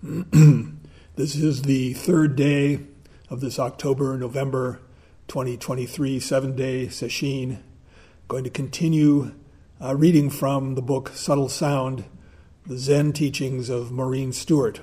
[1.16, 2.78] this is the third day
[3.30, 4.80] of this October November
[5.26, 7.58] 2023 seven day sesshin.
[8.28, 9.34] Going to continue
[9.82, 12.04] uh, reading from the book Subtle Sound
[12.64, 14.82] The Zen Teachings of Maurine Stuart,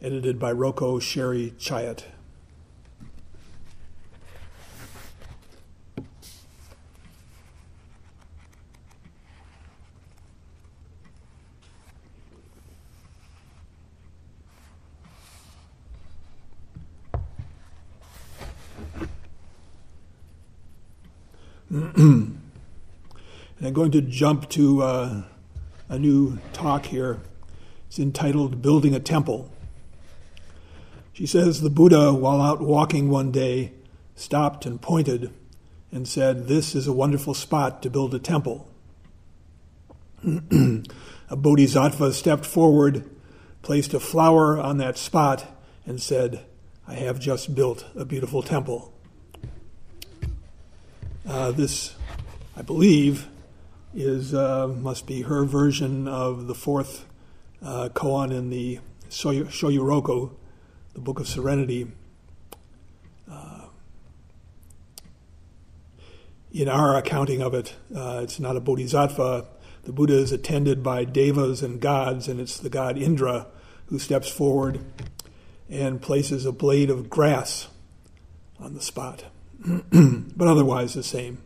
[0.00, 2.04] edited by Roko Sherry Chayat.
[21.70, 22.38] and
[23.60, 25.22] I'm going to jump to uh,
[25.88, 27.20] a new talk here.
[27.86, 29.52] It's entitled Building a Temple.
[31.12, 33.70] She says the Buddha, while out walking one day,
[34.16, 35.32] stopped and pointed
[35.92, 38.68] and said, This is a wonderful spot to build a temple.
[40.24, 43.08] a bodhisattva stepped forward,
[43.62, 45.46] placed a flower on that spot,
[45.86, 46.44] and said,
[46.88, 48.92] I have just built a beautiful temple.
[51.24, 51.94] Uh, this,
[52.56, 53.28] I believe,
[53.98, 57.06] is uh, must be her version of the fourth
[57.60, 58.78] uh, koan in the
[59.10, 60.30] Shoyoroku,
[60.94, 61.90] the Book of Serenity.
[63.30, 63.66] Uh,
[66.52, 69.46] in our accounting of it, uh, it's not a bodhisattva.
[69.82, 73.48] The Buddha is attended by devas and gods, and it's the god Indra
[73.86, 74.80] who steps forward
[75.68, 77.66] and places a blade of grass
[78.60, 79.24] on the spot.
[79.90, 81.42] but otherwise the same.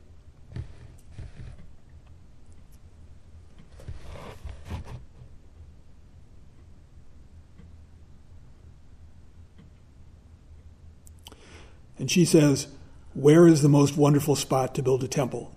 [11.98, 12.68] And she says,
[13.14, 15.54] Where is the most wonderful spot to build a temple?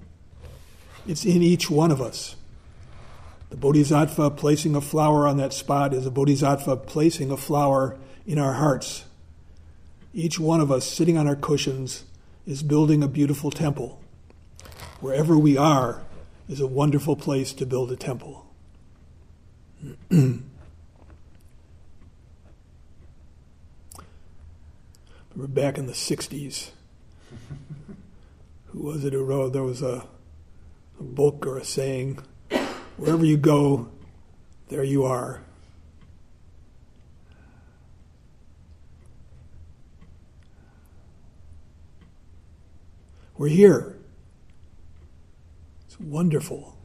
[1.07, 2.35] It's in each one of us.
[3.49, 8.39] The bodhisattva placing a flower on that spot is a bodhisattva placing a flower in
[8.39, 9.05] our hearts.
[10.13, 12.05] Each one of us sitting on our cushions
[12.47, 14.01] is building a beautiful temple.
[14.99, 16.01] Wherever we are
[16.47, 18.45] is a wonderful place to build a temple.
[25.35, 26.69] Remember back in the 60s,
[28.67, 29.51] who was it who wrote?
[29.51, 30.07] There was a,
[30.97, 32.19] a book or a saying
[32.95, 33.89] wherever you go,
[34.69, 35.41] there you are.
[43.37, 43.97] We're here.
[45.85, 46.77] It's wonderful.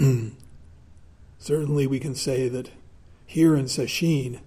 [1.38, 2.70] Certainly, we can say that
[3.26, 4.40] here in Sesshin,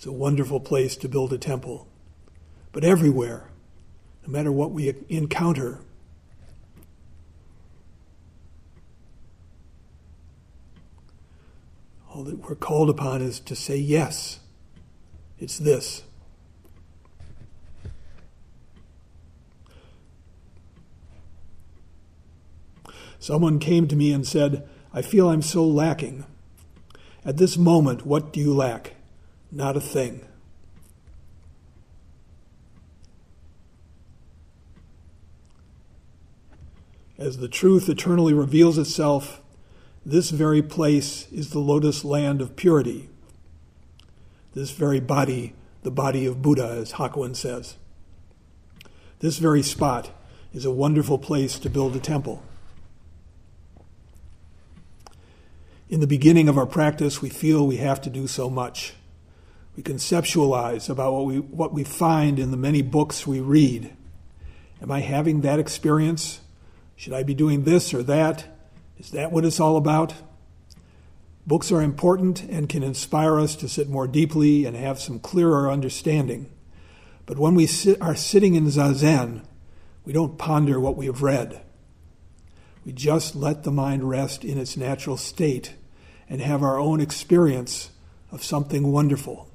[0.00, 1.86] it's a wonderful place to build a temple.
[2.72, 3.50] But everywhere,
[4.26, 5.80] no matter what we encounter,
[12.08, 14.40] all that we're called upon is to say, yes,
[15.38, 16.02] it's this.
[23.18, 26.24] Someone came to me and said, I feel I'm so lacking.
[27.22, 28.94] At this moment, what do you lack?
[29.52, 30.24] Not a thing.
[37.18, 39.42] As the truth eternally reveals itself,
[40.06, 43.10] this very place is the lotus land of purity.
[44.54, 47.76] This very body, the body of Buddha, as Hakuin says.
[49.18, 50.10] This very spot
[50.54, 52.42] is a wonderful place to build a temple.
[55.90, 58.94] in the beginning of our practice, we feel we have to do so much.
[59.76, 63.94] We conceptualize about what we, what we find in the many books we read.
[64.82, 66.40] Am I having that experience?
[66.96, 68.46] Should I be doing this or that?
[68.98, 70.14] Is that what it's all about?
[71.46, 75.70] Books are important and can inspire us to sit more deeply and have some clearer
[75.70, 76.50] understanding.
[77.26, 79.44] But when we sit, are sitting in Zazen,
[80.04, 81.62] we don't ponder what we have read.
[82.84, 85.74] We just let the mind rest in its natural state
[86.28, 87.90] and have our own experience
[88.30, 89.49] of something wonderful.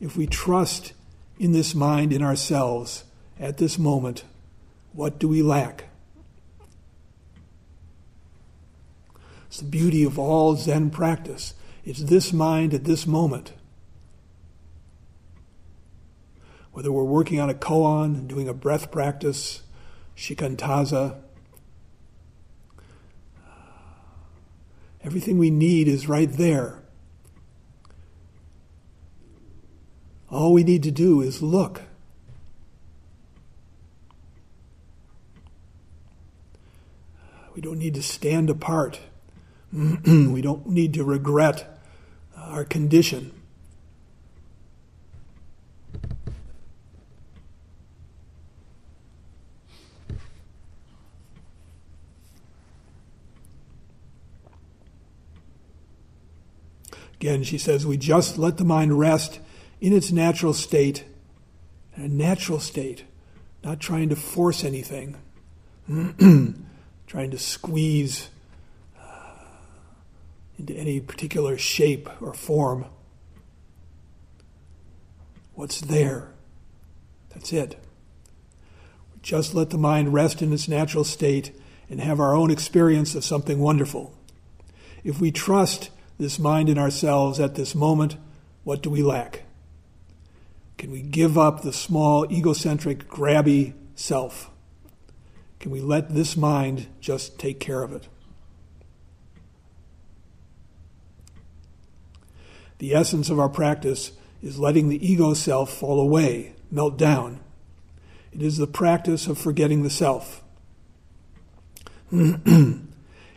[0.00, 0.92] If we trust
[1.38, 3.04] in this mind in ourselves
[3.38, 4.24] at this moment,
[4.92, 5.84] what do we lack?
[9.48, 11.54] It's the beauty of all Zen practice.
[11.84, 13.52] It's this mind at this moment.
[16.72, 19.62] Whether we're working on a koan, doing a breath practice,
[20.16, 21.20] shikantaza,
[25.02, 26.79] Everything we need is right there.
[30.30, 31.82] All we need to do is look.
[37.54, 39.00] We don't need to stand apart.
[39.72, 41.80] we don't need to regret
[42.36, 43.32] our condition.
[57.14, 59.40] Again, she says, we just let the mind rest
[59.80, 61.04] in its natural state,
[61.96, 63.04] in a natural state,
[63.64, 65.16] not trying to force anything,
[67.06, 68.28] trying to squeeze
[69.00, 69.34] uh,
[70.58, 72.84] into any particular shape or form.
[75.54, 76.32] What's there?
[77.30, 77.76] That's it.
[79.14, 81.52] We just let the mind rest in its natural state
[81.88, 84.14] and have our own experience of something wonderful.
[85.02, 88.16] If we trust this mind in ourselves at this moment,
[88.62, 89.42] what do we lack?
[90.80, 94.50] Can we give up the small, egocentric, grabby self?
[95.58, 98.08] Can we let this mind just take care of it?
[102.78, 104.12] The essence of our practice
[104.42, 107.40] is letting the ego self fall away, melt down.
[108.32, 110.42] It is the practice of forgetting the self.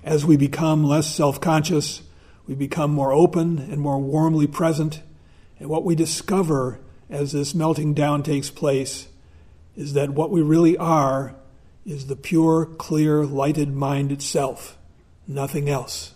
[0.05, 2.03] As we become less self conscious,
[2.47, 5.01] we become more open and more warmly present.
[5.59, 6.79] And what we discover
[7.13, 9.07] as this melting down takes place
[9.75, 11.35] is that what we really are
[11.85, 14.79] is the pure, clear, lighted mind itself,
[15.27, 16.13] nothing else.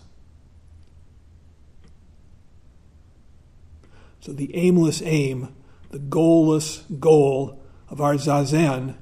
[4.20, 5.54] So the aimless aim,
[5.90, 8.96] the goalless goal of our zazen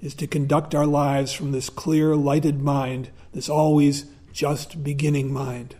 [0.00, 5.74] is to conduct our lives from this clear, lighted mind, this always just beginning mind.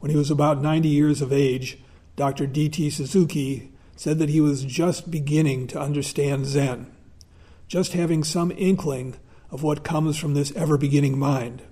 [0.00, 1.78] When he was about 90 years of age,
[2.16, 2.46] Dr.
[2.46, 2.90] D.T.
[2.90, 6.90] Suzuki said that he was just beginning to understand Zen,
[7.68, 9.16] just having some inkling
[9.50, 11.62] of what comes from this ever beginning mind.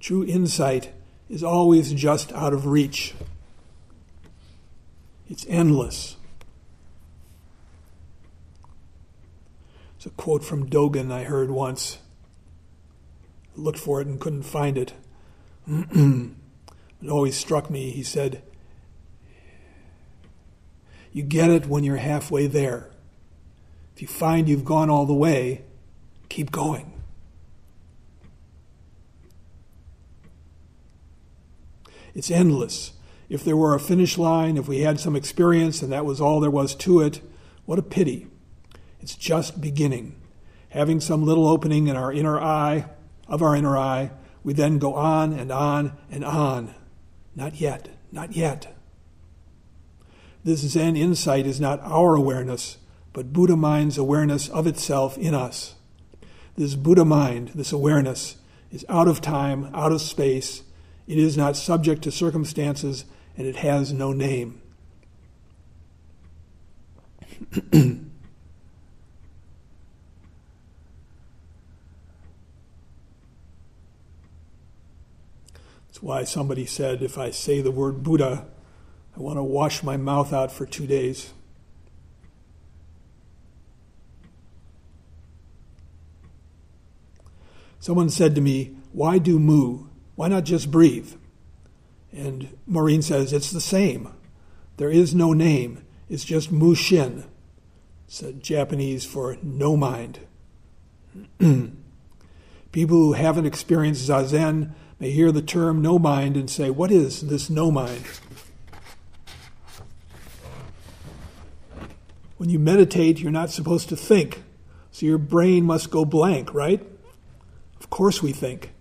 [0.00, 0.92] True insight
[1.28, 3.14] is always just out of reach,
[5.30, 6.16] it's endless.
[9.96, 11.98] It's a quote from Dogen I heard once.
[13.56, 14.92] I looked for it and couldn't find it.
[15.68, 17.90] it always struck me.
[17.90, 18.42] He said,
[21.12, 22.90] You get it when you're halfway there.
[23.94, 25.64] If you find you've gone all the way,
[26.28, 26.92] keep going.
[32.14, 32.92] It's endless.
[33.28, 36.40] If there were a finish line, if we had some experience and that was all
[36.40, 37.20] there was to it,
[37.66, 38.26] what a pity.
[39.00, 40.16] It's just beginning.
[40.70, 42.86] Having some little opening in our inner eye,
[43.28, 44.10] of our inner eye,
[44.42, 46.74] we then go on and on and on.
[47.34, 48.74] Not yet, not yet.
[50.44, 52.78] This Zen insight is not our awareness,
[53.12, 55.74] but Buddha mind's awareness of itself in us.
[56.56, 58.36] This Buddha mind, this awareness,
[58.70, 60.62] is out of time, out of space.
[61.06, 63.04] It is not subject to circumstances,
[63.36, 64.60] and it has no name.
[76.00, 78.46] Why somebody said if I say the word Buddha,
[79.16, 81.32] I want to wash my mouth out for two days.
[87.80, 89.86] Someone said to me, Why do mu?
[90.14, 91.14] Why not just breathe?
[92.12, 94.12] And Maurine says, It's the same.
[94.76, 95.84] There is no name.
[96.08, 97.24] It's just mu shin.
[98.06, 100.20] It's Japanese for no mind.
[102.72, 107.22] People who haven't experienced zazen may hear the term no mind and say, What is
[107.22, 108.04] this no mind?
[112.36, 114.42] When you meditate, you're not supposed to think,
[114.92, 116.84] so your brain must go blank, right?
[117.80, 118.72] Of course we think.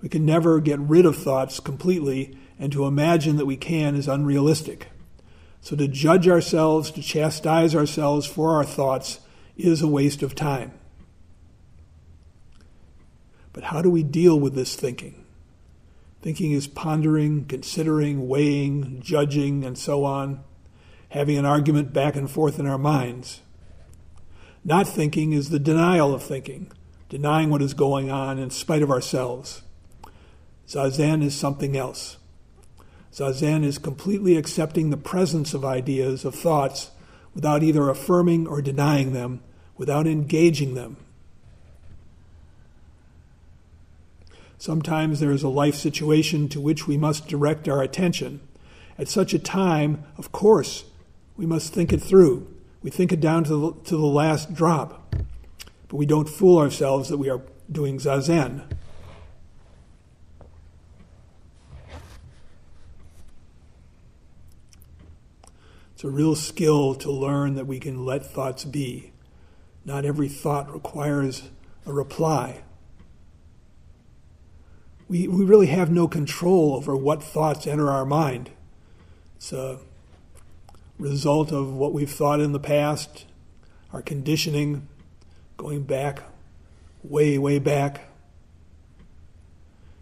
[0.00, 4.08] We can never get rid of thoughts completely, and to imagine that we can is
[4.08, 4.88] unrealistic.
[5.60, 9.20] So to judge ourselves, to chastise ourselves for our thoughts,
[9.56, 10.72] is a waste of time.
[13.52, 15.23] But how do we deal with this thinking?
[16.24, 20.42] Thinking is pondering, considering, weighing, judging, and so on,
[21.10, 23.42] having an argument back and forth in our minds.
[24.64, 26.72] Not thinking is the denial of thinking,
[27.10, 29.64] denying what is going on in spite of ourselves.
[30.66, 32.16] Zazen is something else.
[33.12, 36.90] Zazen is completely accepting the presence of ideas, of thoughts,
[37.34, 39.42] without either affirming or denying them,
[39.76, 40.96] without engaging them.
[44.64, 48.40] Sometimes there is a life situation to which we must direct our attention.
[48.96, 50.84] At such a time, of course,
[51.36, 52.46] we must think it through.
[52.80, 55.14] We think it down to the, to the last drop.
[55.88, 58.64] But we don't fool ourselves that we are doing zazen.
[65.92, 69.12] It's a real skill to learn that we can let thoughts be.
[69.84, 71.50] Not every thought requires
[71.84, 72.62] a reply.
[75.14, 78.50] We, we really have no control over what thoughts enter our mind.
[79.36, 79.78] It's a
[80.98, 83.24] result of what we've thought in the past,
[83.92, 84.88] our conditioning,
[85.56, 86.24] going back,
[87.04, 88.08] way, way back.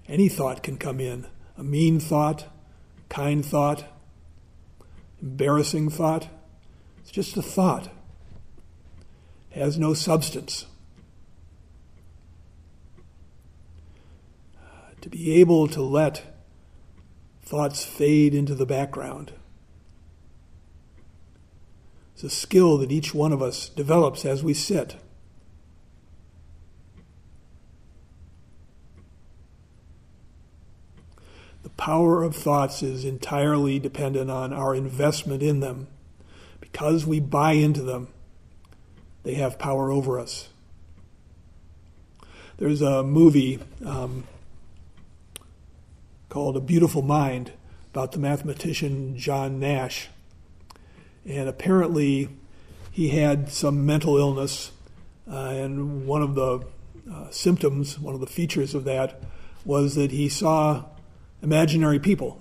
[0.08, 1.26] Any thought can come in
[1.58, 2.46] a mean thought,
[3.10, 3.84] kind thought,
[5.20, 6.28] embarrassing thought.
[7.02, 7.90] It's just a thought,
[9.50, 10.64] it has no substance.
[15.02, 16.22] To be able to let
[17.42, 19.32] thoughts fade into the background.
[22.14, 24.96] It's a skill that each one of us develops as we sit.
[31.64, 35.88] The power of thoughts is entirely dependent on our investment in them.
[36.60, 38.06] Because we buy into them,
[39.24, 40.48] they have power over us.
[42.58, 44.24] There's a movie um,
[46.32, 47.52] called A Beautiful Mind
[47.92, 50.08] about the mathematician John Nash.
[51.28, 52.30] And apparently,
[52.90, 54.72] he had some mental illness,
[55.30, 56.64] uh, and one of the
[57.12, 59.20] uh, symptoms, one of the features of that,
[59.66, 60.86] was that he saw
[61.42, 62.40] imaginary people,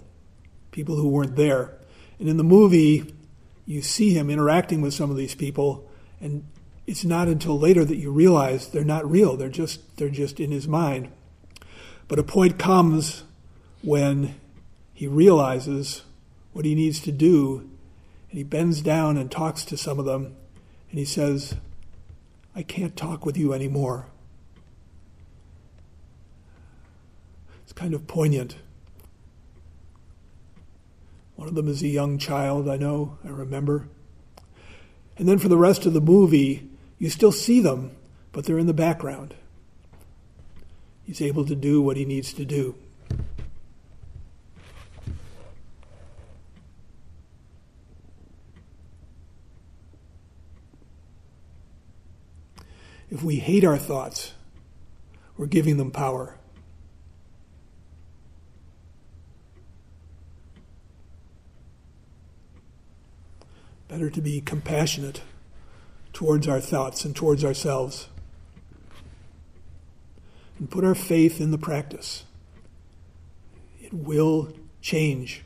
[0.71, 1.77] people who weren't there.
[2.17, 3.13] And in the movie,
[3.65, 6.45] you see him interacting with some of these people, and
[6.87, 9.35] it's not until later that you realize they're not real.
[9.35, 11.11] They're just they're just in his mind.
[12.07, 13.23] But a point comes
[13.81, 14.35] when
[14.93, 16.03] he realizes
[16.53, 17.69] what he needs to do,
[18.29, 20.35] and he bends down and talks to some of them,
[20.89, 21.55] and he says,
[22.55, 24.07] "I can't talk with you anymore."
[27.63, 28.57] It's kind of poignant.
[31.35, 33.87] One of them is a young child, I know, I remember.
[35.17, 36.69] And then for the rest of the movie,
[36.99, 37.91] you still see them,
[38.31, 39.33] but they're in the background.
[41.03, 42.75] He's able to do what he needs to do.
[53.11, 54.33] If we hate our thoughts,
[55.37, 56.37] we're giving them power.
[63.91, 65.21] better to be compassionate
[66.13, 68.07] towards our thoughts and towards ourselves.
[70.57, 72.23] And put our faith in the practice.
[73.81, 75.43] It will change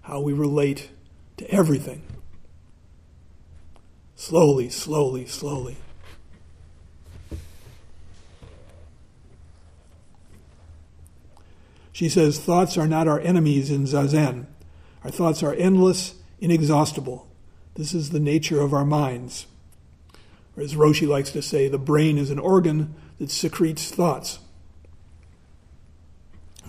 [0.00, 0.88] how we relate
[1.36, 2.00] to everything.
[4.16, 5.76] Slowly, slowly, slowly.
[11.98, 14.46] She says, Thoughts are not our enemies in Zazen.
[15.02, 17.26] Our thoughts are endless, inexhaustible.
[17.74, 19.48] This is the nature of our minds.
[20.56, 24.38] Or as Roshi likes to say, the brain is an organ that secretes thoughts.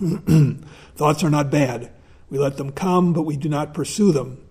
[0.96, 1.92] thoughts are not bad.
[2.28, 4.44] We let them come, but we do not pursue them.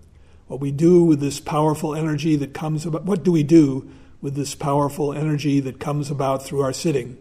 [0.46, 3.90] What we do with this powerful energy that comes about, what do we do
[4.22, 7.18] with this powerful energy that comes about through our sitting?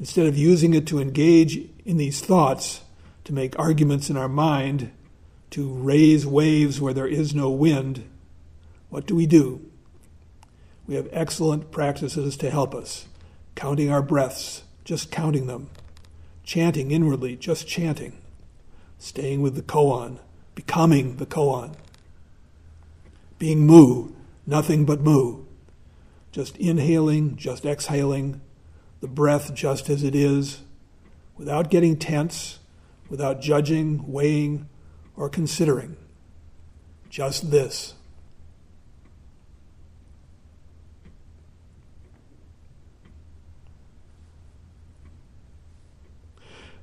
[0.00, 2.80] Instead of using it to engage in these thoughts,
[3.24, 4.90] to make arguments in our mind,
[5.50, 8.02] to raise waves where there is no wind,
[8.88, 9.60] what do we do?
[10.86, 13.06] We have excellent practices to help us.
[13.54, 15.68] Counting our breaths, just counting them.
[16.44, 18.16] Chanting inwardly, just chanting.
[18.98, 20.18] Staying with the koan,
[20.54, 21.74] becoming the koan.
[23.38, 24.12] Being mu,
[24.46, 25.44] nothing but mu.
[26.32, 28.40] Just inhaling, just exhaling,
[29.00, 30.62] the breath just as it is,
[31.36, 32.58] without getting tense,
[33.08, 34.68] without judging, weighing,
[35.16, 35.96] or considering.
[37.08, 37.94] Just this.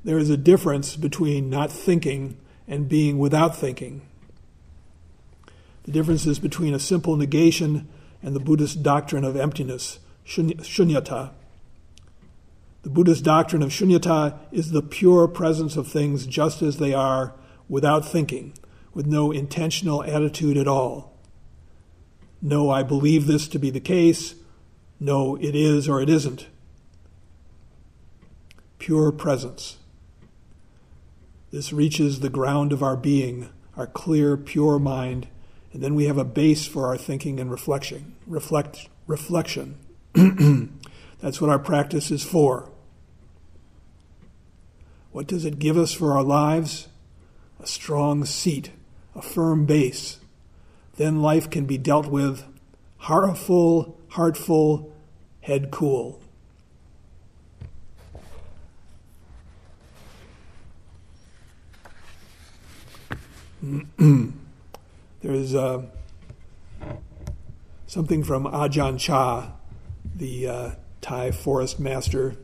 [0.07, 4.01] there is a difference between not thinking and being without thinking.
[5.83, 7.89] The difference is between a simple negation
[8.23, 11.31] and the Buddhist doctrine of emptiness, shunyata.
[12.87, 17.33] The Buddhist doctrine of shunyata is the pure presence of things just as they are,
[17.67, 18.53] without thinking,
[18.93, 21.19] with no intentional attitude at all.
[22.41, 24.35] No, I believe this to be the case.
[25.01, 26.47] No, it is or it isn't.
[28.79, 29.75] Pure presence.
[31.51, 35.27] This reaches the ground of our being, our clear, pure mind,
[35.73, 38.15] And then we have a base for our thinking and reflection.
[38.25, 39.77] Reflect, reflection.
[41.19, 42.71] That's what our practice is for.
[45.17, 46.89] What does it give us for our lives?
[47.59, 48.69] A strong seat,
[49.15, 50.19] a firm base.
[50.97, 52.43] Then life can be dealt with
[52.97, 54.93] heart full, heart full,
[55.41, 56.21] head cool.
[65.21, 65.87] There's uh,
[67.87, 69.49] something from Ajahn Chah,
[70.15, 70.71] the uh,
[71.01, 72.35] Thai forest master,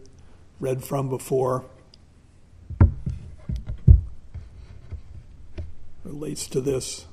[0.59, 1.65] read from before.
[6.33, 7.12] Relates to this.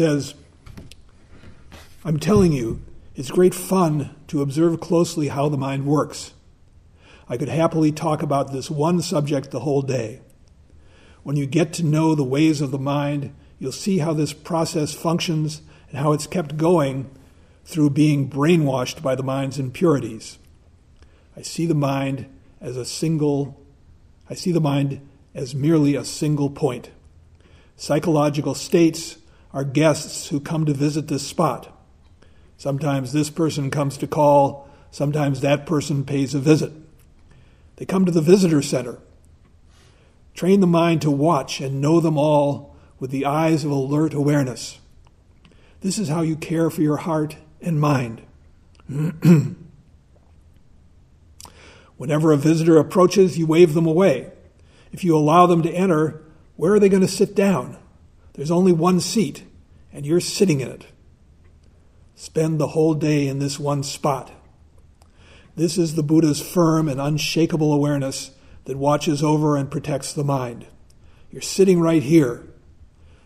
[0.00, 0.32] Says,
[2.06, 2.80] I'm telling you,
[3.14, 6.32] it's great fun to observe closely how the mind works.
[7.28, 10.22] I could happily talk about this one subject the whole day.
[11.22, 14.94] When you get to know the ways of the mind, you'll see how this process
[14.94, 17.10] functions and how it's kept going
[17.66, 20.38] through being brainwashed by the mind's impurities.
[21.36, 22.24] I see the mind
[22.58, 23.60] as a single,
[24.30, 26.88] I see the mind as merely a single point.
[27.76, 29.18] Psychological states
[29.52, 31.76] are guests who come to visit this spot.
[32.56, 36.72] Sometimes this person comes to call, sometimes that person pays a visit.
[37.76, 38.98] They come to the visitor center.
[40.34, 44.78] Train the mind to watch and know them all with the eyes of alert awareness.
[45.80, 48.20] This is how you care for your heart and mind.
[51.96, 54.30] Whenever a visitor approaches, you wave them away.
[54.92, 56.22] If you allow them to enter,
[56.56, 57.78] where are they going to sit down?
[58.40, 59.44] There's only one seat,
[59.92, 60.86] and you're sitting in it.
[62.14, 64.32] Spend the whole day in this one spot.
[65.56, 68.30] This is the Buddha's firm and unshakable awareness
[68.64, 70.64] that watches over and protects the mind.
[71.30, 72.48] You're sitting right here.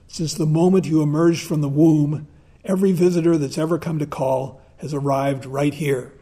[0.09, 2.27] Since the moment you emerged from the womb,
[2.65, 6.13] every visitor that's ever come to call has arrived right here.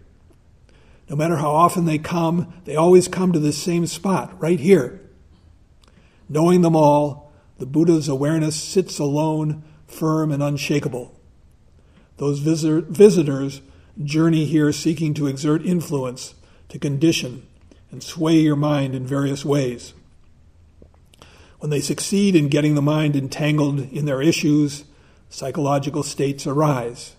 [1.09, 5.01] No matter how often they come, they always come to this same spot, right here.
[6.29, 7.22] Knowing them all,
[7.63, 11.15] the Buddha's awareness sits alone, firm and unshakable.
[12.17, 13.61] Those visitors
[14.03, 16.35] journey here seeking to exert influence,
[16.71, 17.47] to condition,
[17.93, 19.95] and sway your mind in various ways.
[21.61, 24.83] When they succeed in getting the mind entangled in their issues,
[25.31, 27.15] psychological states arise.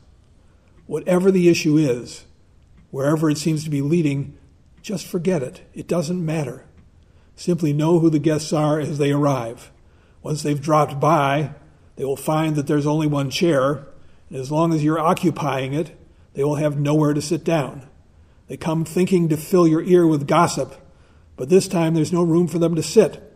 [0.88, 2.26] Whatever the issue is,
[2.92, 4.38] wherever it seems to be leading,
[4.82, 5.62] just forget it.
[5.74, 6.66] It doesn't matter.
[7.38, 9.70] Simply know who the guests are as they arrive.
[10.24, 11.52] Once they've dropped by,
[11.98, 13.86] they will find that there's only one chair,
[14.30, 15.96] and as long as you're occupying it,
[16.34, 17.88] they will have nowhere to sit down.
[18.48, 20.76] They come thinking to fill your ear with gossip,
[21.36, 23.32] but this time there's no room for them to sit.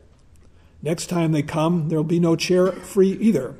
[0.82, 3.56] Next time they come, there'll be no chair free either.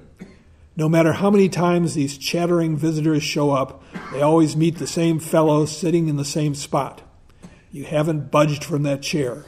[0.76, 5.20] No matter how many times these chattering visitors show up, they always meet the same
[5.20, 7.02] fellow sitting in the same spot.
[7.72, 9.46] You haven't budged from that chair.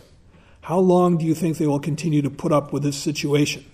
[0.61, 3.65] How long do you think they will continue to put up with this situation?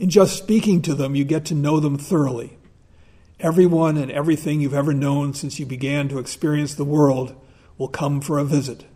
[0.00, 2.56] In just speaking to them, you get to know them thoroughly.
[3.38, 7.38] Everyone and everything you've ever known since you began to experience the world
[7.76, 8.86] will come for a visit.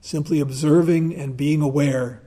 [0.00, 2.20] Simply observing and being aware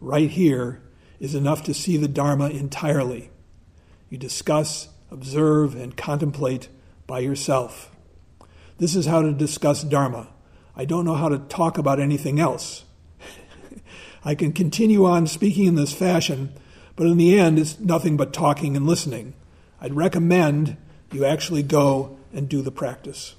[0.00, 0.80] right here
[1.20, 3.28] is enough to see the Dharma entirely.
[4.08, 6.70] You discuss, observe, and contemplate
[7.06, 7.94] by yourself.
[8.78, 10.28] This is how to discuss Dharma.
[10.74, 12.86] I don't know how to talk about anything else.
[14.24, 16.54] I can continue on speaking in this fashion,
[16.98, 19.32] but in the end, it's nothing but talking and listening.
[19.80, 20.76] I'd recommend
[21.12, 23.36] you actually go and do the practice.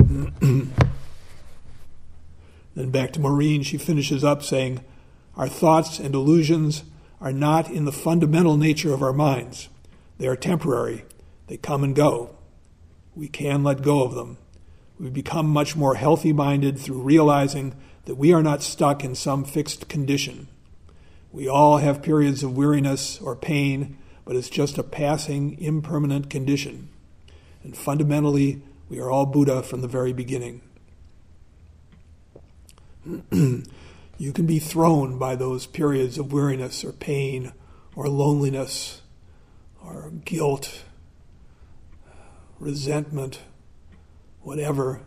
[2.74, 4.80] then back to Maurine, she finishes up saying,
[5.38, 6.82] Our thoughts and illusions
[7.20, 9.68] are not in the fundamental nature of our minds.
[10.18, 11.04] They are temporary,
[11.46, 12.34] they come and go.
[13.14, 14.38] We can let go of them.
[14.98, 19.44] We become much more healthy minded through realizing that we are not stuck in some
[19.44, 20.48] fixed condition.
[21.30, 26.88] We all have periods of weariness or pain, but it's just a passing, impermanent condition.
[27.62, 30.62] And fundamentally, we are all Buddha from the very beginning.
[34.18, 37.52] you can be thrown by those periods of weariness or pain
[37.94, 39.02] or loneliness
[39.82, 40.82] or guilt,
[42.58, 43.40] resentment,
[44.42, 45.02] whatever.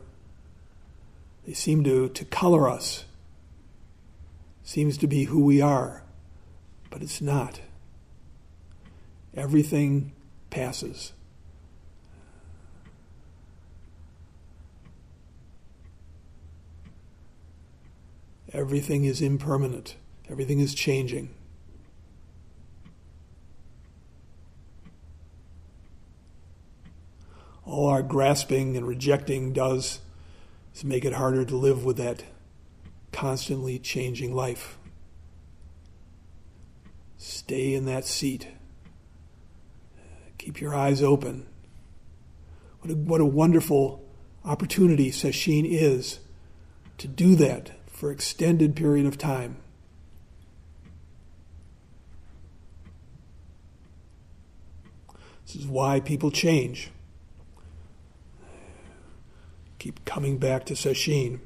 [1.45, 3.03] They seem to, to color us.
[4.63, 6.03] Seems to be who we are,
[6.89, 7.59] but it's not.
[9.35, 10.13] Everything
[10.49, 11.11] passes.
[18.53, 19.95] Everything is impermanent.
[20.29, 21.33] Everything is changing.
[27.65, 29.99] All our grasping and rejecting does
[30.75, 32.23] is make it harder to live with that
[33.11, 34.77] constantly changing life.
[37.17, 38.47] Stay in that seat.
[40.37, 41.45] Keep your eyes open.
[42.81, 44.03] What a, what a wonderful
[44.43, 46.19] opportunity sesshin is
[46.97, 49.57] to do that for extended period of time.
[55.45, 56.89] This is why people change.
[59.77, 61.41] Keep coming back to Sesshin.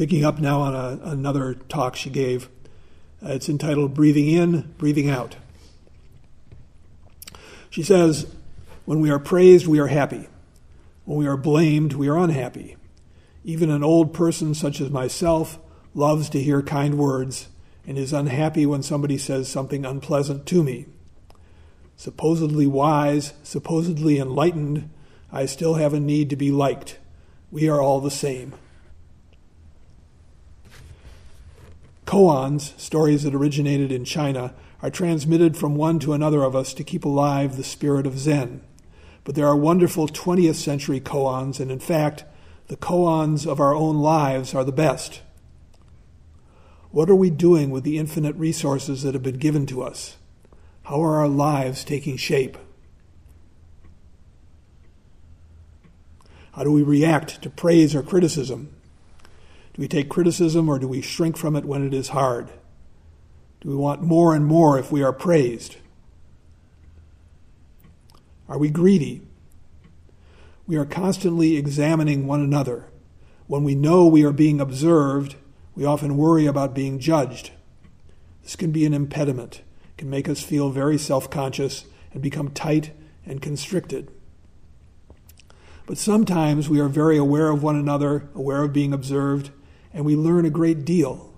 [0.00, 2.48] Picking up now on a, another talk she gave.
[3.22, 5.36] Uh, it's entitled Breathing In, Breathing Out.
[7.68, 8.26] She says,
[8.86, 10.26] When we are praised, we are happy.
[11.04, 12.78] When we are blamed, we are unhappy.
[13.44, 15.58] Even an old person such as myself
[15.92, 17.48] loves to hear kind words
[17.86, 20.86] and is unhappy when somebody says something unpleasant to me.
[21.96, 24.88] Supposedly wise, supposedly enlightened,
[25.30, 26.98] I still have a need to be liked.
[27.50, 28.54] We are all the same.
[32.10, 36.82] Koans, stories that originated in China, are transmitted from one to another of us to
[36.82, 38.62] keep alive the spirit of Zen.
[39.22, 42.24] But there are wonderful 20th century koans, and in fact,
[42.66, 45.22] the koans of our own lives are the best.
[46.90, 50.16] What are we doing with the infinite resources that have been given to us?
[50.86, 52.58] How are our lives taking shape?
[56.54, 58.74] How do we react to praise or criticism?
[59.80, 62.50] Do we take criticism or do we shrink from it when it is hard?
[63.62, 65.76] Do we want more and more if we are praised?
[68.46, 69.22] Are we greedy?
[70.66, 72.88] We are constantly examining one another.
[73.46, 75.36] When we know we are being observed,
[75.74, 77.52] we often worry about being judged.
[78.42, 79.62] This can be an impediment,
[79.96, 82.90] can make us feel very self conscious and become tight
[83.24, 84.10] and constricted.
[85.86, 89.52] But sometimes we are very aware of one another, aware of being observed,
[89.92, 91.32] and we learn a great deal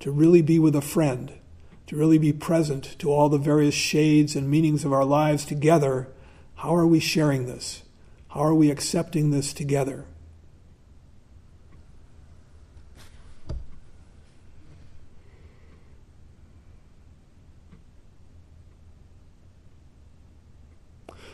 [0.00, 1.32] to really be with a friend,
[1.86, 6.08] to really be present to all the various shades and meanings of our lives together.
[6.56, 7.82] How are we sharing this?
[8.28, 10.04] How are we accepting this together?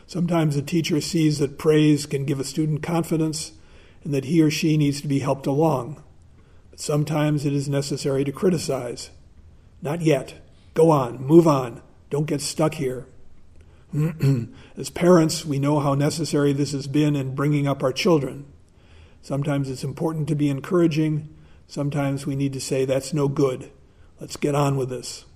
[0.07, 3.52] Sometimes a teacher sees that praise can give a student confidence
[4.04, 6.04] and that he or she needs to be helped along.
[6.74, 9.10] But sometimes it is necessary to criticize.
[9.80, 10.44] Not yet.
[10.74, 11.80] Go on, move on.
[12.10, 13.06] Don't get stuck here.
[14.76, 18.46] As parents, we know how necessary this has been in bringing up our children.
[19.22, 21.32] Sometimes it's important to be encouraging.
[21.68, 23.70] Sometimes we need to say, that's no good.
[24.18, 25.26] Let's get on with this.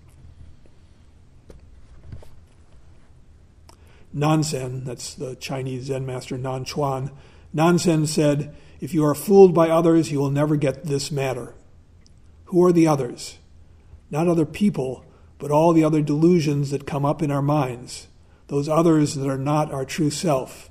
[4.13, 7.13] Nansen, that's the Chinese Zen master Nan Chuan,
[7.53, 11.55] Nansen said, if you are fooled by others, you will never get this matter.
[12.47, 13.39] Who are the others?
[14.11, 15.05] Not other people,
[15.39, 18.09] but all the other delusions that come up in our minds,
[18.47, 20.71] those others that are not our true self.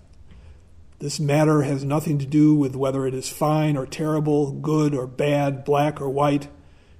[0.99, 5.05] This matter has nothing to do with whether it is fine or terrible, good or
[5.05, 6.47] bad, black or white.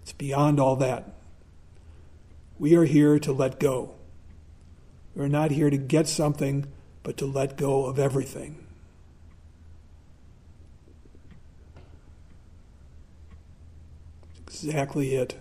[0.04, 1.13] It's beyond all that.
[2.60, 3.96] We are here to let go.
[5.15, 6.67] We are not here to get something,
[7.02, 8.66] but to let go of everything.
[14.63, 15.36] Exactly it.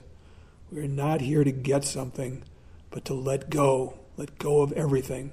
[0.70, 2.42] We're not here to get something,
[2.90, 5.32] but to let go, let go of everything.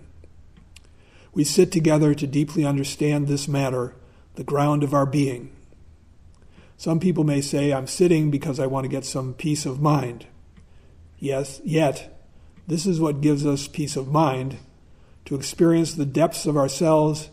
[1.33, 3.95] We sit together to deeply understand this matter,
[4.35, 5.51] the ground of our being.
[6.77, 10.27] Some people may say, I'm sitting because I want to get some peace of mind.
[11.17, 12.19] Yes, yet,
[12.67, 14.57] this is what gives us peace of mind
[15.25, 17.29] to experience the depths of ourselves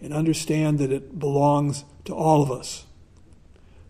[0.00, 2.84] and understand that it belongs to all of us.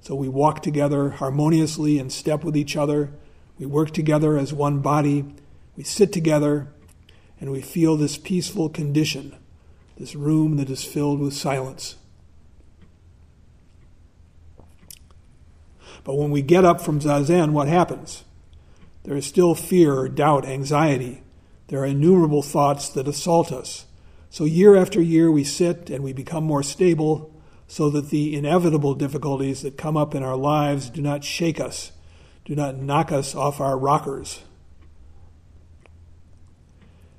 [0.08, 3.10] So we walk together harmoniously in step with each other.
[3.58, 5.34] We work together as one body.
[5.76, 6.68] We sit together
[7.38, 9.36] and we feel this peaceful condition,
[9.98, 11.96] this room that is filled with silence.
[16.04, 18.24] But when we get up from Zazen, what happens?
[19.02, 21.22] There is still fear, doubt, anxiety.
[21.66, 23.84] There are innumerable thoughts that assault us.
[24.30, 27.30] So year after year, we sit and we become more stable
[27.68, 31.92] so that the inevitable difficulties that come up in our lives do not shake us,
[32.46, 34.40] do not knock us off our rockers.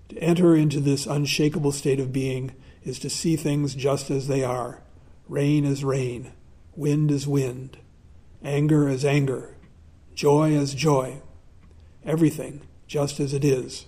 [0.09, 4.43] To enter into this unshakable state of being is to see things just as they
[4.43, 4.81] are
[5.27, 6.31] rain as rain,
[6.75, 7.77] wind as wind,
[8.43, 9.55] anger as anger,
[10.15, 11.21] joy as joy,
[12.03, 13.85] everything just as it is.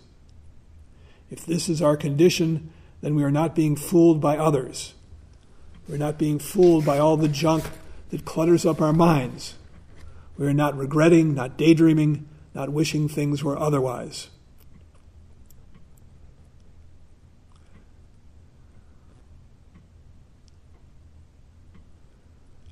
[1.31, 2.71] If this is our condition,
[3.01, 4.93] then we are not being fooled by others.
[5.87, 7.65] We're not being fooled by all the junk
[8.09, 9.55] that clutters up our minds.
[10.37, 14.29] We are not regretting, not daydreaming, not wishing things were otherwise.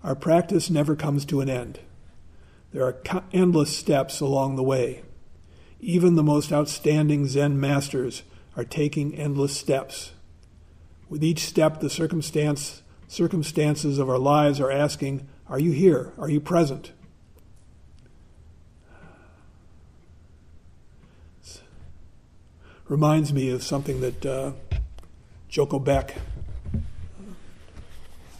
[0.04, 1.80] Our practice never comes to an end.
[2.72, 3.02] There are
[3.34, 5.04] endless steps along the way.
[5.82, 8.24] Even the most outstanding Zen masters
[8.56, 10.12] are taking endless steps.
[11.10, 16.14] With each step, the circumstance, circumstances of our lives are asking, Are you here?
[16.18, 16.94] Are you present?
[22.90, 24.52] reminds me of something that uh,
[25.48, 26.16] Joko Beck,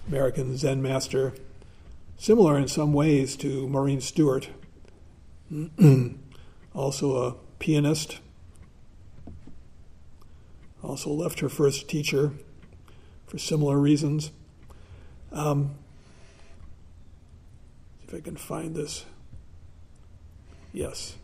[0.08, 1.34] American Zen master,
[2.18, 4.50] similar in some ways to Maurine Stuart,
[6.74, 8.20] also a pianist,
[10.82, 12.34] also left her first teacher
[13.28, 14.32] for similar reasons.
[15.32, 15.76] Um,
[18.08, 19.06] if I can find this.
[20.74, 21.16] Yes.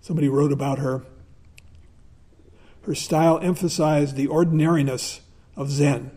[0.00, 1.02] Somebody wrote about her.
[2.82, 5.20] Her style emphasized the ordinariness
[5.56, 6.10] of Zen.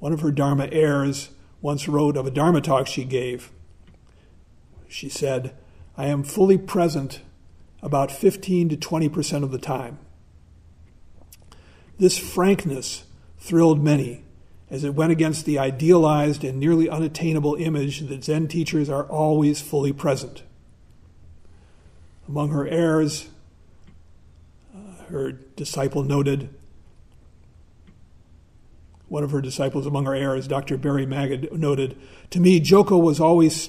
[0.00, 3.52] One of her Dharma heirs once wrote of a Dharma talk she gave.
[4.88, 5.54] She said,
[5.96, 7.20] I am fully present
[7.82, 9.98] about 15 to 20 percent of the time.
[11.98, 13.04] This frankness
[13.38, 14.24] thrilled many
[14.70, 19.60] as it went against the idealized and nearly unattainable image that Zen teachers are always
[19.60, 20.42] fully present.
[22.26, 23.28] Among her heirs,
[24.74, 26.48] uh, her disciple noted
[29.08, 30.76] one of her disciples among her heirs, Dr.
[30.78, 31.96] Barry Magid, noted,
[32.30, 33.68] "To me, Joko was always,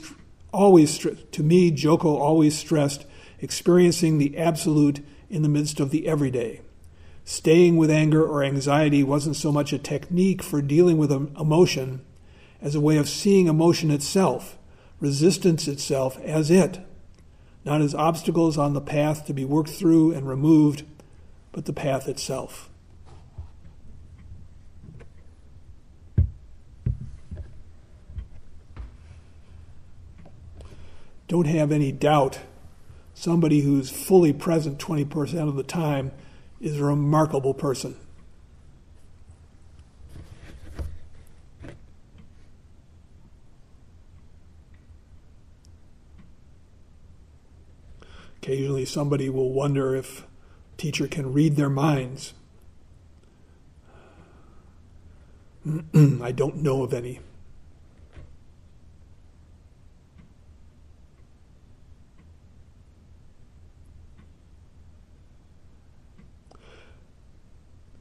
[0.56, 3.06] always to me, Joko always stressed
[3.40, 6.62] experiencing the absolute in the midst of the everyday.
[7.24, 12.02] Staying with anger or anxiety wasn't so much a technique for dealing with emotion
[12.62, 14.58] as a way of seeing emotion itself,
[15.00, 16.80] resistance itself as it,
[17.66, 20.84] not as obstacles on the path to be worked through and removed,
[21.52, 22.70] but the path itself."
[31.28, 32.40] Don't have any doubt
[33.14, 36.12] somebody who's fully present 20% of the time
[36.60, 37.96] is a remarkable person.
[48.38, 50.28] Occasionally, somebody will wonder if
[50.78, 52.36] teacher can read their minds.
[55.96, 57.22] I don't know of any.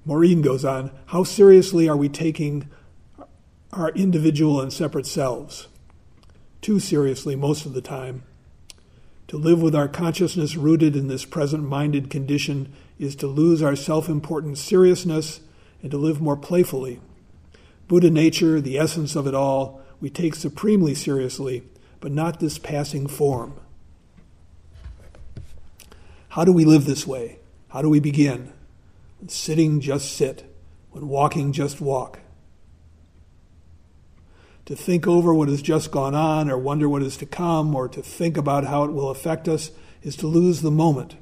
[0.05, 2.69] Maurine goes on, how seriously are we taking
[3.73, 5.69] our individual and separate selves?
[6.61, 8.23] Too seriously, most of the time.
[9.29, 13.75] To live with our consciousness rooted in this present minded condition is to lose our
[13.75, 15.41] self important seriousness
[15.83, 17.01] and to live more playfully.
[17.89, 21.63] Buddha nature, the essence of it all, we take supremely seriously,
[22.01, 23.59] but not this passing form.
[26.31, 27.39] How do we live this way?
[27.69, 28.53] How do we begin?
[29.25, 30.45] When sitting, just sit.
[30.91, 32.21] When walking, just walk.
[34.67, 37.89] To think over what has just gone on, or wonder what is to come, or
[37.89, 39.71] to think about how it will affect us,
[40.03, 41.17] is to lose the moment.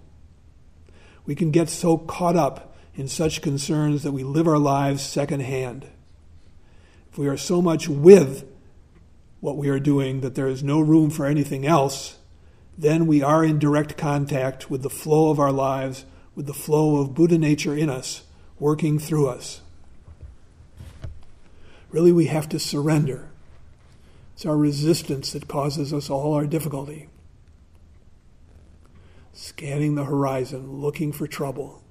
[1.26, 5.86] We can get so caught up in such concerns that we live our lives secondhand.
[7.12, 8.44] If we are so much with
[9.38, 12.18] what we are doing that there is no room for anything else,
[12.76, 16.96] then we are in direct contact with the flow of our lives, with the flow
[16.96, 18.22] of Buddha nature in us,
[18.58, 19.60] working through us.
[21.90, 23.28] Really, we have to surrender.
[24.34, 27.08] It's our resistance that causes us all our difficulty.
[29.34, 31.82] Scanning the horizon, looking for trouble.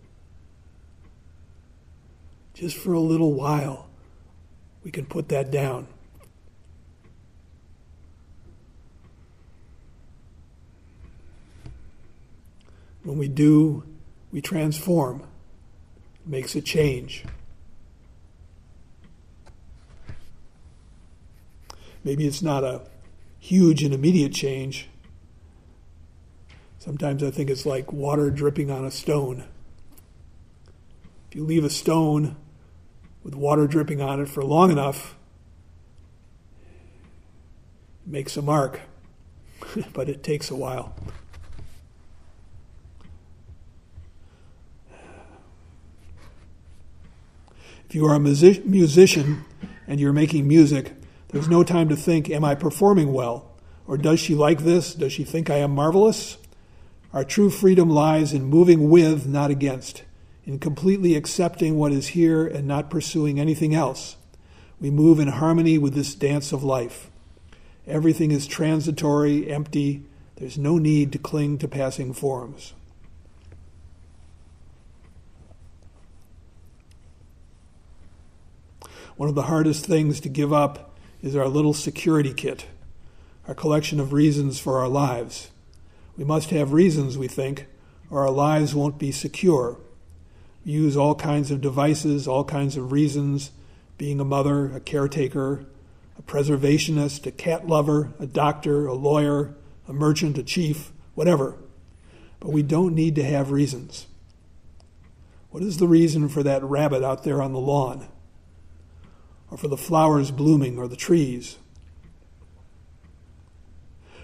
[2.53, 3.89] Just for a little while,
[4.83, 5.87] we can put that down.
[13.03, 13.83] When we do,
[14.31, 15.23] we transform.
[16.25, 17.25] Makes a change.
[22.03, 22.81] Maybe it's not a
[23.39, 24.87] huge and immediate change.
[26.79, 29.43] Sometimes I think it's like water dripping on a stone.
[31.29, 32.35] If you leave a stone
[33.23, 35.15] with water dripping on it for long enough,
[38.05, 38.81] it makes a mark,
[39.93, 40.95] but it takes a while.
[47.91, 49.43] If you are a music- musician
[49.85, 50.93] and you're making music,
[51.27, 53.51] there's no time to think, Am I performing well?
[53.85, 54.95] Or does she like this?
[54.95, 56.37] Does she think I am marvelous?
[57.11, 60.03] Our true freedom lies in moving with, not against,
[60.45, 64.15] in completely accepting what is here and not pursuing anything else.
[64.79, 67.11] We move in harmony with this dance of life.
[67.85, 70.05] Everything is transitory, empty.
[70.37, 72.71] There's no need to cling to passing forms.
[79.21, 82.65] One of the hardest things to give up is our little security kit,
[83.47, 85.51] our collection of reasons for our lives.
[86.17, 87.67] We must have reasons, we think,
[88.09, 89.77] or our lives won't be secure.
[90.65, 93.51] We use all kinds of devices, all kinds of reasons
[93.99, 95.67] being a mother, a caretaker,
[96.17, 99.53] a preservationist, a cat lover, a doctor, a lawyer,
[99.87, 101.57] a merchant, a chief, whatever.
[102.39, 104.07] But we don't need to have reasons.
[105.51, 108.07] What is the reason for that rabbit out there on the lawn?
[109.51, 111.57] Or for the flowers blooming or the trees.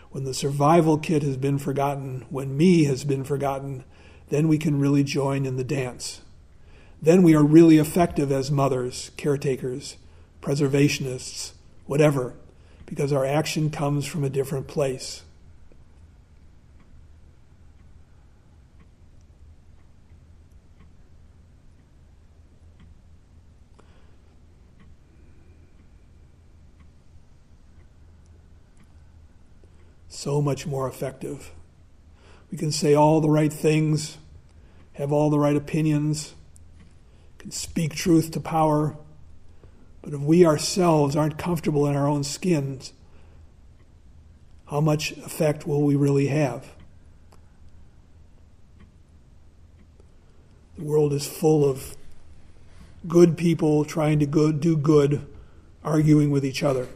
[0.09, 3.83] When the survival kit has been forgotten, when me has been forgotten,
[4.29, 6.21] then we can really join in the dance.
[7.01, 9.97] Then we are really effective as mothers, caretakers,
[10.41, 11.51] preservationists,
[11.85, 12.33] whatever,
[12.85, 15.23] because our action comes from a different place.
[30.17, 31.51] So much more effective.
[32.49, 34.17] We can say all the right things,
[34.93, 36.33] have all the right opinions,
[37.37, 38.97] can speak truth to power,
[40.01, 42.93] but if we ourselves aren't comfortable in our own skins,
[44.65, 46.65] how much effect will we really have?
[50.79, 51.95] The world is full of
[53.07, 55.27] good people trying to go, do good,
[55.83, 56.87] arguing with each other.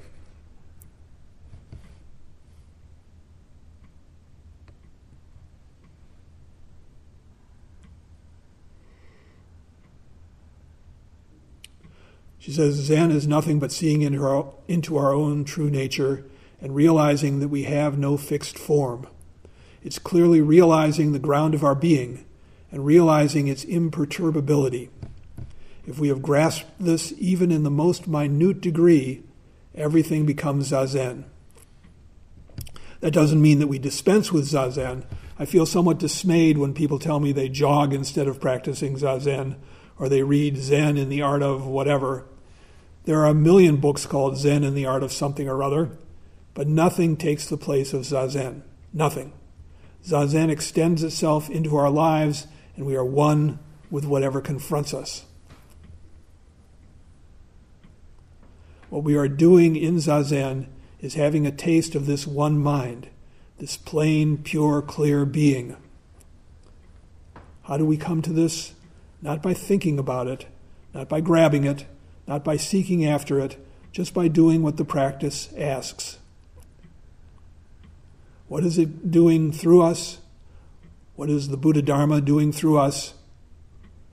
[12.51, 16.25] Says Zen is nothing but seeing into our, into our own true nature
[16.61, 19.07] and realizing that we have no fixed form.
[19.83, 22.25] It's clearly realizing the ground of our being
[22.71, 24.89] and realizing its imperturbability.
[25.87, 29.23] If we have grasped this even in the most minute degree,
[29.73, 31.23] everything becomes zazen.
[32.99, 35.03] That doesn't mean that we dispense with zazen.
[35.39, 39.55] I feel somewhat dismayed when people tell me they jog instead of practicing zazen,
[39.97, 42.25] or they read Zen in the art of whatever.
[43.05, 45.89] There are a million books called Zen and the Art of Something or Other,
[46.53, 48.61] but nothing takes the place of Zazen.
[48.93, 49.33] Nothing.
[50.05, 55.25] Zazen extends itself into our lives, and we are one with whatever confronts us.
[58.89, 60.67] What we are doing in Zazen
[60.99, 63.07] is having a taste of this one mind,
[63.57, 65.75] this plain, pure, clear being.
[67.63, 68.73] How do we come to this?
[69.21, 70.45] Not by thinking about it,
[70.93, 71.85] not by grabbing it,
[72.31, 73.57] not by seeking after it,
[73.91, 76.17] just by doing what the practice asks.
[78.47, 80.19] What is it doing through us?
[81.17, 83.15] What is the Buddha Dharma doing through us?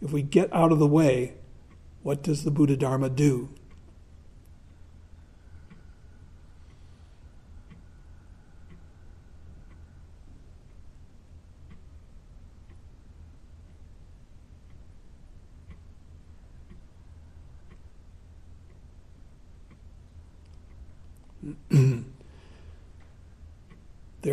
[0.02, 1.34] If we get out of the way,
[2.02, 3.50] what does the Buddha Dharma do?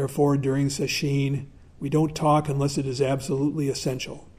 [0.06, 1.48] Therefore, during sesshin,
[1.80, 4.30] we don't talk unless it is absolutely essential.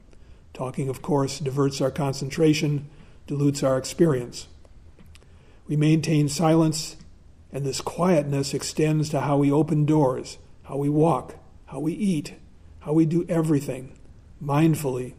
[0.53, 2.89] Talking, of course, diverts our concentration,
[3.27, 4.47] dilutes our experience.
[5.67, 6.95] We maintain silence,
[7.51, 12.35] and this quietness extends to how we open doors, how we walk, how we eat,
[12.79, 13.99] how we do everything,
[14.41, 15.15] mindfully.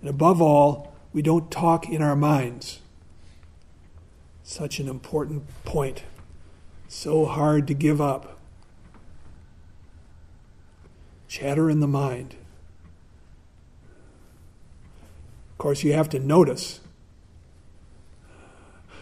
[0.00, 2.78] And above all, we don't talk in our minds.
[4.42, 6.04] Such an important point.
[6.88, 8.38] So hard to give up.
[11.32, 12.36] Chatter in the mind.
[15.52, 16.80] Of course, you have to notice.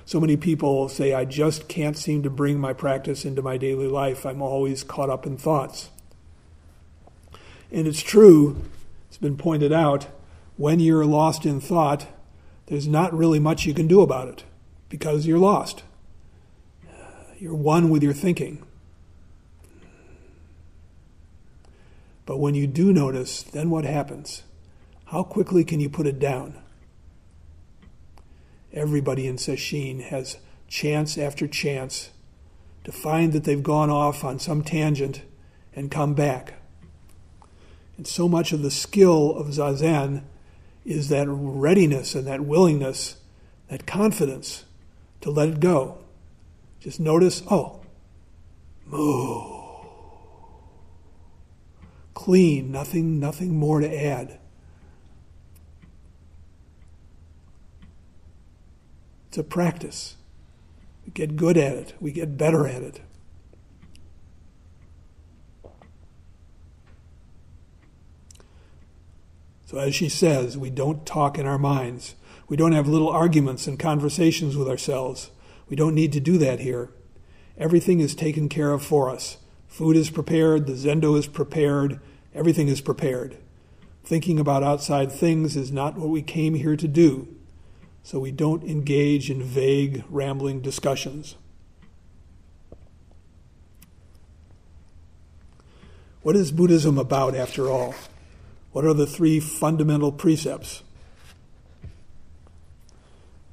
[0.04, 3.88] So many people say, I just can't seem to bring my practice into my daily
[3.88, 4.24] life.
[4.24, 5.90] I'm always caught up in thoughts.
[7.72, 8.62] And it's true,
[9.08, 10.06] it's been pointed out,
[10.56, 12.06] when you're lost in thought,
[12.66, 14.44] there's not really much you can do about it
[14.88, 15.82] because you're lost.
[17.40, 18.64] You're one with your thinking.
[22.30, 24.44] But when you do notice, then what happens?
[25.06, 26.54] How quickly can you put it down?
[28.72, 30.36] Everybody in Sesshin has
[30.68, 32.10] chance after chance
[32.84, 35.22] to find that they've gone off on some tangent
[35.74, 36.54] and come back.
[37.96, 40.22] And so much of the skill of Zazen
[40.84, 43.16] is that readiness and that willingness,
[43.66, 44.66] that confidence
[45.22, 45.98] to let it go.
[46.78, 47.80] Just notice, oh,
[48.86, 49.59] move.
[52.20, 54.38] Clean, nothing, nothing more to add.
[59.28, 60.16] It's a practice.
[61.06, 63.00] We get good at it, we get better at it.
[69.64, 72.16] So, as she says, we don't talk in our minds.
[72.48, 75.30] We don't have little arguments and conversations with ourselves.
[75.70, 76.90] We don't need to do that here.
[77.56, 79.38] Everything is taken care of for us.
[79.68, 81.98] Food is prepared, the zendo is prepared,
[82.34, 83.36] everything is prepared.
[84.04, 87.28] Thinking about outside things is not what we came here to do,
[88.02, 91.36] so we don't engage in vague, rambling discussions.
[96.22, 97.94] What is Buddhism about, after all?
[98.72, 100.82] What are the three fundamental precepts?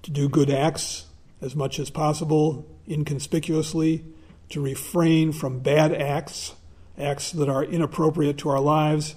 [0.03, 1.05] To do good acts
[1.41, 4.03] as much as possible, inconspicuously,
[4.49, 6.53] to refrain from bad acts,
[6.97, 9.15] acts that are inappropriate to our lives,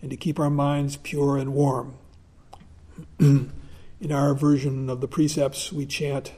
[0.00, 1.94] and to keep our minds pure and warm.
[3.20, 6.32] In our version of the precepts, we chant,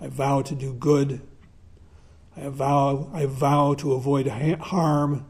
[0.00, 1.20] I vow to do good.
[2.34, 5.26] I vow, I vow to avoid harm.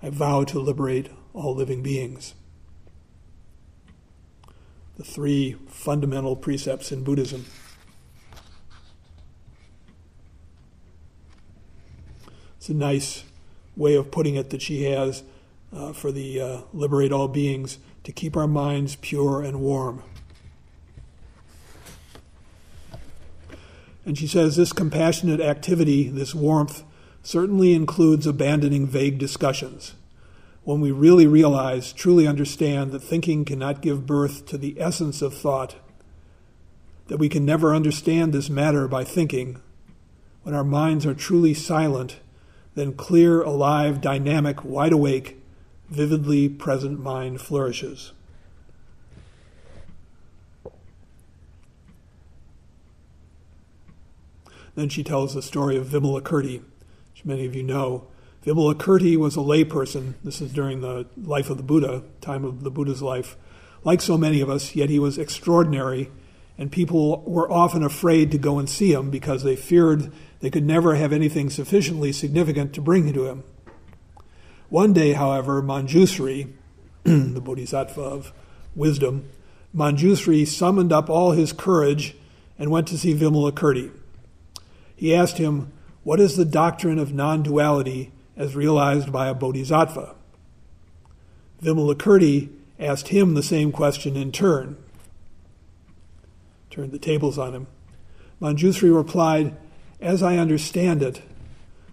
[0.00, 2.34] I vow to liberate all living beings.
[4.96, 7.46] The three fundamental precepts in Buddhism.
[12.66, 13.22] It's a nice
[13.76, 15.22] way of putting it that she has
[15.72, 20.02] uh, for the uh, liberate all beings to keep our minds pure and warm.
[24.04, 26.82] And she says this compassionate activity, this warmth,
[27.22, 29.94] certainly includes abandoning vague discussions.
[30.64, 35.34] When we really realize, truly understand that thinking cannot give birth to the essence of
[35.34, 35.76] thought,
[37.06, 39.60] that we can never understand this matter by thinking,
[40.42, 42.18] when our minds are truly silent,
[42.76, 45.42] then clear, alive, dynamic, wide awake,
[45.88, 48.12] vividly present mind flourishes.
[54.76, 56.62] Then she tells the story of Vimalakirti
[57.16, 58.06] which many of you know.
[58.44, 60.14] Vimalakirti was a layperson.
[60.22, 63.36] This is during the life of the Buddha, time of the Buddha's life.
[63.84, 66.10] Like so many of us, yet he was extraordinary,
[66.58, 70.12] and people were often afraid to go and see him because they feared
[70.46, 73.42] they could never have anything sufficiently significant to bring to him.
[74.68, 76.52] One day, however, Manjusri,
[77.02, 78.32] the bodhisattva of
[78.76, 79.28] wisdom,
[79.74, 82.14] Manjusri summoned up all his courage
[82.60, 83.90] and went to see Vimalakirti.
[84.94, 85.72] He asked him,
[86.04, 90.14] what is the doctrine of non duality as realized by a bodhisattva?
[91.60, 94.76] Vimalakirti asked him the same question in turn.
[96.70, 97.66] Turned the tables on him.
[98.40, 99.56] Manjusri replied,
[100.00, 101.22] As I understand it,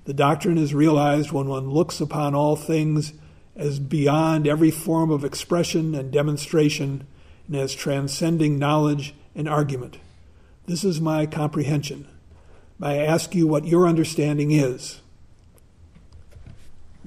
[0.06, 3.14] the doctrine is realized when one looks upon all things
[3.56, 7.08] as beyond every form of expression and demonstration
[7.48, 9.98] and as transcending knowledge and argument.
[10.66, 12.08] This is my comprehension.
[12.80, 15.00] May I ask you what your understanding is?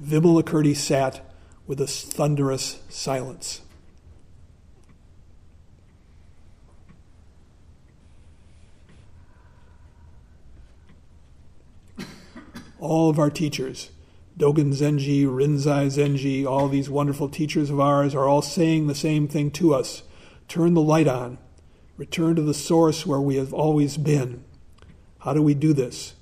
[0.01, 1.21] Vimalakirti sat
[1.65, 3.61] with a thunderous silence.
[12.79, 13.91] All of our teachers,
[14.37, 19.27] Dogen Zenji, Rinzai Zenji, all these wonderful teachers of ours are all saying the same
[19.27, 20.03] thing to us.
[20.47, 21.39] Turn the light on.
[21.97, 24.43] Return to the source where we have always been.
[25.19, 26.13] How do we do this?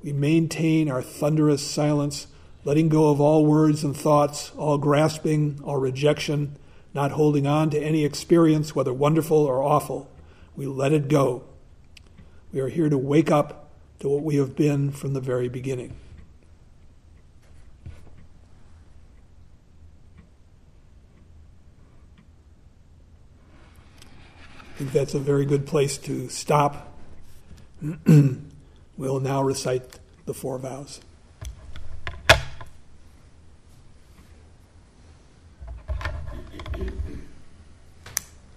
[0.00, 2.28] We maintain our thunderous silence,
[2.64, 6.56] letting go of all words and thoughts, all grasping, all rejection,
[6.94, 10.08] not holding on to any experience, whether wonderful or awful.
[10.54, 11.42] We let it go.
[12.52, 13.65] We are here to wake up
[14.00, 15.96] to what we have been from the very beginning.
[24.60, 26.92] I think that's a very good place to stop.
[28.06, 31.00] we'll now recite the four vows.